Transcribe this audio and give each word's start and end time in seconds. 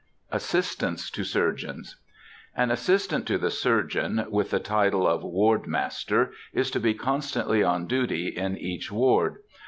ASSISTANTS 0.31 1.11
TO 1.11 1.23
SURGEONS. 1.23 1.95
An 2.57 2.71
assistant 2.71 3.27
to 3.27 3.37
the 3.37 3.51
surgeon 3.51 4.25
(with 4.31 4.49
the 4.49 4.59
title 4.59 5.05
of 5.07 5.21
Ward 5.23 5.67
master) 5.67 6.31
is 6.53 6.71
to 6.71 6.79
be 6.79 6.95
constantly 6.95 7.61
on 7.61 7.85
duty 7.85 8.29
in 8.29 8.57
each 8.57 8.91
ward. 8.91 9.35